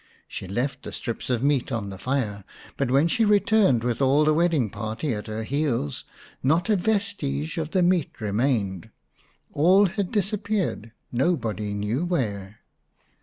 [0.27, 2.43] She left the strips of meat on the fire,
[2.75, 6.05] but when she returned with all the wedding party at her heels
[6.41, 8.89] not a vestige of the meat remained.
[9.53, 12.61] All had disappeared, nobody knew where.